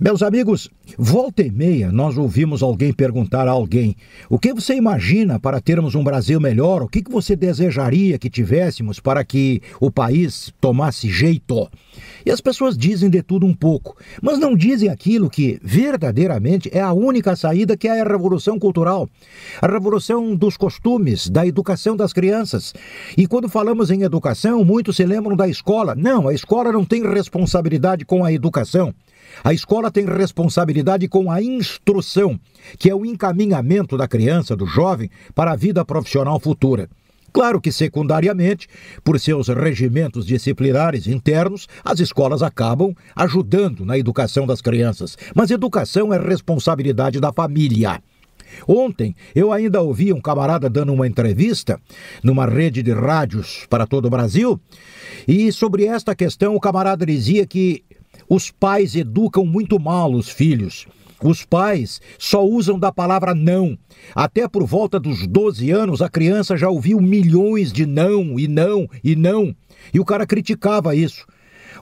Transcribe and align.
Meus 0.00 0.22
amigos, 0.22 0.70
volta 0.96 1.42
e 1.42 1.50
meia 1.50 1.90
nós 1.90 2.16
ouvimos 2.16 2.62
alguém 2.62 2.92
perguntar 2.92 3.48
a 3.48 3.50
alguém: 3.50 3.96
o 4.30 4.38
que 4.38 4.54
você 4.54 4.76
imagina 4.76 5.40
para 5.40 5.60
termos 5.60 5.96
um 5.96 6.04
Brasil 6.04 6.40
melhor? 6.40 6.84
O 6.84 6.88
que 6.88 7.02
você 7.10 7.34
desejaria 7.34 8.16
que 8.16 8.30
tivéssemos 8.30 9.00
para 9.00 9.24
que 9.24 9.60
o 9.80 9.90
país 9.90 10.54
tomasse 10.60 11.10
jeito? 11.10 11.68
E 12.24 12.30
as 12.30 12.40
pessoas 12.40 12.78
dizem 12.78 13.10
de 13.10 13.24
tudo 13.24 13.44
um 13.44 13.52
pouco, 13.52 13.96
mas 14.22 14.38
não 14.38 14.54
dizem 14.54 14.88
aquilo 14.88 15.28
que 15.28 15.58
verdadeiramente 15.64 16.70
é 16.72 16.80
a 16.80 16.92
única 16.92 17.34
saída, 17.34 17.76
que 17.76 17.88
é 17.88 18.00
a 18.00 18.04
revolução 18.04 18.56
cultural, 18.56 19.08
a 19.60 19.66
revolução 19.66 20.36
dos 20.36 20.56
costumes, 20.56 21.28
da 21.28 21.44
educação 21.44 21.96
das 21.96 22.12
crianças. 22.12 22.72
E 23.16 23.26
quando 23.26 23.48
falamos 23.48 23.90
em 23.90 24.02
educação, 24.02 24.64
muitos 24.64 24.94
se 24.94 25.04
lembram 25.04 25.36
da 25.36 25.48
escola. 25.48 25.96
Não, 25.96 26.28
a 26.28 26.34
escola 26.34 26.70
não 26.70 26.84
tem 26.84 27.02
responsabilidade 27.02 28.04
com 28.04 28.24
a 28.24 28.32
educação. 28.32 28.94
A 29.42 29.52
escola 29.52 29.90
tem 29.90 30.04
responsabilidade 30.04 31.08
com 31.08 31.30
a 31.30 31.42
instrução, 31.42 32.38
que 32.78 32.90
é 32.90 32.94
o 32.94 33.06
encaminhamento 33.06 33.96
da 33.96 34.08
criança, 34.08 34.56
do 34.56 34.66
jovem, 34.66 35.10
para 35.34 35.52
a 35.52 35.56
vida 35.56 35.84
profissional 35.84 36.38
futura. 36.40 36.88
Claro 37.32 37.60
que, 37.60 37.70
secundariamente, 37.70 38.68
por 39.04 39.20
seus 39.20 39.48
regimentos 39.48 40.26
disciplinares 40.26 41.06
internos, 41.06 41.68
as 41.84 42.00
escolas 42.00 42.42
acabam 42.42 42.94
ajudando 43.14 43.84
na 43.84 43.98
educação 43.98 44.46
das 44.46 44.60
crianças. 44.60 45.16
Mas 45.34 45.50
educação 45.50 46.12
é 46.12 46.18
responsabilidade 46.18 47.20
da 47.20 47.32
família. 47.32 48.02
Ontem 48.66 49.14
eu 49.34 49.52
ainda 49.52 49.80
ouvi 49.82 50.12
um 50.12 50.20
camarada 50.20 50.70
dando 50.70 50.92
uma 50.92 51.06
entrevista 51.06 51.78
numa 52.22 52.46
rede 52.46 52.82
de 52.82 52.92
rádios 52.92 53.66
para 53.68 53.86
todo 53.86 54.06
o 54.06 54.10
Brasil, 54.10 54.58
e 55.26 55.52
sobre 55.52 55.84
esta 55.84 56.14
questão 56.14 56.56
o 56.56 56.60
camarada 56.60 57.04
dizia 57.04 57.46
que 57.46 57.84
os 58.28 58.50
pais 58.50 58.94
educam 58.94 59.44
muito 59.44 59.78
mal 59.78 60.12
os 60.12 60.28
filhos. 60.28 60.86
Os 61.22 61.44
pais 61.44 62.00
só 62.16 62.44
usam 62.46 62.78
da 62.78 62.92
palavra 62.92 63.34
não. 63.34 63.76
Até 64.14 64.46
por 64.46 64.64
volta 64.64 65.00
dos 65.00 65.26
12 65.26 65.70
anos, 65.70 66.00
a 66.00 66.08
criança 66.08 66.56
já 66.56 66.68
ouviu 66.68 67.00
milhões 67.00 67.72
de 67.72 67.84
não, 67.86 68.38
e 68.38 68.46
não, 68.46 68.88
e 69.02 69.16
não. 69.16 69.54
E 69.92 69.98
o 69.98 70.04
cara 70.04 70.26
criticava 70.26 70.94
isso. 70.94 71.26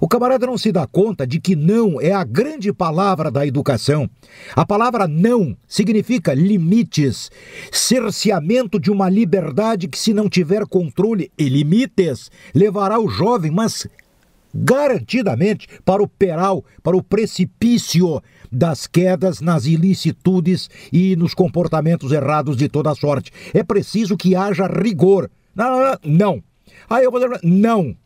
O 0.01 0.09
camarada 0.09 0.47
não 0.47 0.59
se 0.59 0.71
dá 0.71 0.87
conta 0.87 1.27
de 1.27 1.41
que 1.41 1.57
não 1.57 2.01
é 2.01 2.13
a 2.13 2.23
grande 2.23 2.73
palavra 2.73 3.31
da 3.31 3.47
educação. 3.47 4.09
A 4.55 4.65
palavra 4.65 5.09
não 5.09 5.57
significa 5.67 6.35
limites, 6.35 7.31
cerceamento 7.73 8.79
de 8.79 8.91
uma 8.91 9.09
liberdade 9.09 9.89
que, 9.89 9.99
se 9.99 10.13
não 10.13 10.29
tiver 10.29 10.67
controle 10.67 11.31
e 11.39 11.49
limites, 11.49 12.31
levará 12.55 12.99
o 12.99 13.09
jovem, 13.09 13.51
mas 13.51 13.87
garantidamente 14.57 15.69
para 15.85 16.03
o 16.03 16.09
peral, 16.09 16.65
para 16.83 16.97
o 16.97 17.03
precipício 17.03 18.23
das 18.51 18.87
quedas 18.87 19.41
nas 19.41 19.67
ilicitudes 19.67 20.71
e 20.93 21.17
nos 21.17 21.35
comportamentos 21.35 22.13
errados 22.13 22.57
de 22.57 22.69
toda 22.69 22.95
sorte. 22.95 23.31
É 23.53 23.63
preciso 23.63 24.17
que 24.17 24.35
haja 24.35 24.67
rigor. 24.67 25.31
Não, 25.55 25.81
não, 25.81 25.99
não. 26.05 26.43
Aí 26.89 27.05
eu 27.05 27.11
vou 27.11 27.21
dizer, 27.21 27.41
não. 27.43 27.97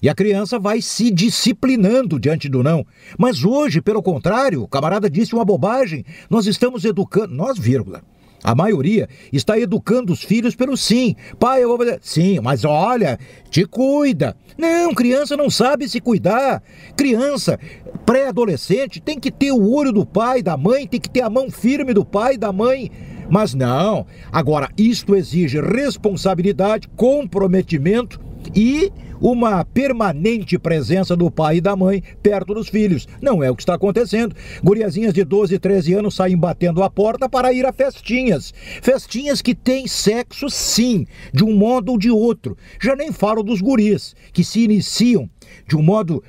E 0.00 0.08
a 0.08 0.14
criança 0.14 0.58
vai 0.58 0.80
se 0.80 1.10
disciplinando 1.10 2.20
diante 2.20 2.48
do 2.48 2.62
não. 2.62 2.86
Mas 3.18 3.44
hoje, 3.44 3.80
pelo 3.80 4.02
contrário, 4.02 4.62
o 4.62 4.68
camarada 4.68 5.10
disse 5.10 5.34
uma 5.34 5.44
bobagem. 5.44 6.04
Nós 6.30 6.46
estamos 6.46 6.84
educando, 6.84 7.34
nós, 7.34 7.58
vírgula 7.58 8.02
a 8.42 8.54
maioria 8.54 9.08
está 9.32 9.58
educando 9.58 10.12
os 10.12 10.22
filhos 10.22 10.54
pelo 10.54 10.76
sim. 10.76 11.16
Pai, 11.38 11.62
eu 11.62 11.68
vou 11.68 11.78
fazer. 11.78 11.98
Sim, 12.02 12.40
mas 12.40 12.64
olha, 12.64 13.18
te 13.50 13.64
cuida. 13.64 14.36
Não, 14.56 14.94
criança 14.94 15.36
não 15.36 15.50
sabe 15.50 15.88
se 15.88 16.00
cuidar. 16.00 16.62
Criança, 16.96 17.58
pré-adolescente, 18.06 19.00
tem 19.00 19.18
que 19.18 19.30
ter 19.30 19.52
o 19.52 19.72
olho 19.72 19.92
do 19.92 20.06
pai, 20.06 20.42
da 20.42 20.56
mãe, 20.56 20.86
tem 20.86 21.00
que 21.00 21.10
ter 21.10 21.22
a 21.22 21.30
mão 21.30 21.50
firme 21.50 21.92
do 21.92 22.04
pai 22.04 22.36
da 22.36 22.52
mãe. 22.52 22.90
Mas 23.30 23.54
não. 23.54 24.06
Agora, 24.32 24.70
isto 24.76 25.14
exige 25.14 25.60
responsabilidade, 25.60 26.88
comprometimento 26.96 28.27
e 28.54 28.92
uma 29.20 29.64
permanente 29.64 30.58
presença 30.58 31.16
do 31.16 31.30
pai 31.30 31.56
e 31.56 31.60
da 31.60 31.74
mãe 31.74 32.02
perto 32.22 32.54
dos 32.54 32.68
filhos. 32.68 33.06
Não 33.20 33.42
é 33.42 33.50
o 33.50 33.56
que 33.56 33.62
está 33.62 33.74
acontecendo. 33.74 34.34
Guriazinhas 34.62 35.12
de 35.12 35.24
12, 35.24 35.58
13 35.58 35.94
anos 35.94 36.14
saem 36.14 36.36
batendo 36.36 36.82
a 36.82 36.90
porta 36.90 37.28
para 37.28 37.52
ir 37.52 37.66
a 37.66 37.72
festinhas. 37.72 38.52
Festinhas 38.82 39.42
que 39.42 39.54
têm 39.54 39.86
sexo, 39.86 40.48
sim, 40.48 41.06
de 41.32 41.44
um 41.44 41.54
modo 41.54 41.92
ou 41.92 41.98
de 41.98 42.10
outro. 42.10 42.56
Já 42.80 42.94
nem 42.94 43.12
falo 43.12 43.42
dos 43.42 43.60
guris, 43.60 44.14
que 44.32 44.44
se 44.44 44.60
iniciam 44.60 45.28
de 45.66 45.76
um 45.76 45.82
modo 45.82 46.22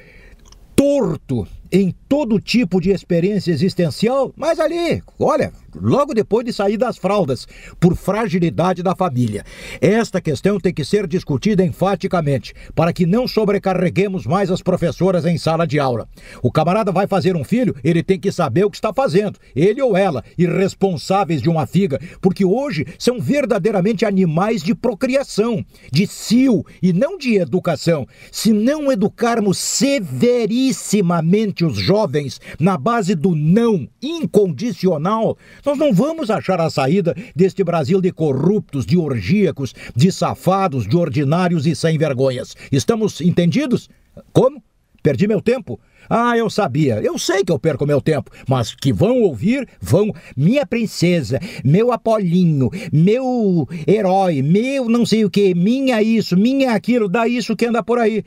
torto 0.75 1.47
em 1.71 1.93
todo 2.07 2.39
tipo 2.39 2.81
de 2.81 2.91
experiência 2.91 3.51
existencial, 3.51 4.33
mas 4.35 4.59
ali, 4.59 5.03
olha, 5.19 5.51
logo 5.75 6.13
depois 6.13 6.45
de 6.45 6.51
sair 6.51 6.77
das 6.77 6.97
fraldas, 6.97 7.47
por 7.79 7.95
fragilidade 7.95 8.81
da 8.81 8.95
família. 8.95 9.45
Esta 9.79 10.19
questão 10.19 10.59
tem 10.59 10.73
que 10.73 10.83
ser 10.83 11.07
discutida 11.07 11.63
enfaticamente, 11.63 12.53
para 12.73 12.91
que 12.91 13.05
não 13.05 13.27
sobrecarreguemos 13.27 14.25
mais 14.25 14.49
as 14.49 14.61
professoras 14.61 15.25
em 15.25 15.37
sala 15.37 15.67
de 15.67 15.79
aula. 15.79 16.07
O 16.41 16.51
camarada 16.51 16.91
vai 16.91 17.07
fazer 17.07 17.35
um 17.35 17.43
filho, 17.43 17.75
ele 17.83 18.01
tem 18.01 18.19
que 18.19 18.31
saber 18.31 18.65
o 18.65 18.69
que 18.69 18.77
está 18.77 18.93
fazendo, 18.93 19.39
ele 19.55 19.81
ou 19.81 19.95
ela, 19.95 20.23
irresponsáveis 20.37 21.41
de 21.41 21.49
uma 21.49 21.67
figa, 21.67 21.99
porque 22.21 22.43
hoje 22.43 22.85
são 22.97 23.19
verdadeiramente 23.19 24.05
animais 24.05 24.63
de 24.63 24.73
procriação, 24.73 25.63
de 25.91 26.07
cio 26.07 26.65
e 26.81 26.93
não 26.93 27.17
de 27.17 27.35
educação. 27.35 28.07
Se 28.31 28.51
não 28.51 28.91
educarmos 28.91 29.57
severissimamente 29.57 31.58
os 31.65 31.77
jovens 31.77 32.39
na 32.59 32.77
base 32.77 33.15
do 33.15 33.35
não 33.35 33.87
incondicional, 34.01 35.37
nós 35.65 35.77
não 35.77 35.93
vamos 35.93 36.29
achar 36.29 36.59
a 36.61 36.69
saída 36.69 37.15
deste 37.35 37.63
Brasil 37.63 38.01
de 38.01 38.11
corruptos, 38.11 38.85
de 38.85 38.97
orgíacos, 38.97 39.73
de 39.95 40.11
safados, 40.11 40.87
de 40.87 40.97
ordinários 40.97 41.65
e 41.65 41.75
sem 41.75 41.97
vergonhas. 41.97 42.55
Estamos 42.71 43.21
entendidos? 43.21 43.89
Como? 44.31 44.61
Perdi 45.01 45.27
meu 45.27 45.41
tempo? 45.41 45.79
Ah, 46.09 46.35
eu 46.35 46.49
sabia. 46.49 46.99
Eu 47.01 47.17
sei 47.17 47.43
que 47.43 47.51
eu 47.51 47.59
perco 47.59 47.85
meu 47.85 48.01
tempo, 48.01 48.31
mas 48.47 48.73
que 48.73 48.91
vão 48.91 49.21
ouvir, 49.21 49.67
vão. 49.79 50.11
Minha 50.35 50.65
princesa, 50.65 51.39
meu 51.63 51.91
Apolinho, 51.91 52.69
meu 52.91 53.67
herói, 53.87 54.41
meu 54.41 54.89
não 54.89 55.05
sei 55.05 55.23
o 55.23 55.29
que, 55.29 55.53
minha 55.53 56.01
isso, 56.01 56.35
minha 56.35 56.73
aquilo, 56.73 57.07
dá 57.07 57.27
isso 57.27 57.55
que 57.55 57.65
anda 57.67 57.83
por 57.83 57.99
aí. 57.99 58.23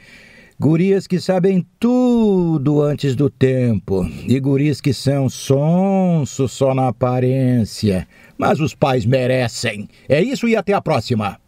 Gurias 0.63 1.09
que 1.09 1.19
sabem 1.19 1.67
tudo 1.81 2.83
antes 2.83 3.17
do 3.17 3.29
tempo. 3.29 4.09
E 4.29 4.39
gurias 4.39 4.81
que 4.81 4.95
são 4.95 5.29
sonsos 5.29 6.53
só 6.53 6.73
na 6.73 6.87
aparência. 6.87 8.07
Mas 8.39 8.61
os 8.61 8.73
pais 8.73 9.05
merecem. 9.05 9.89
É 10.09 10.23
isso 10.23 10.47
e 10.47 10.55
até 10.55 10.73
a 10.73 10.81
próxima. 10.81 11.42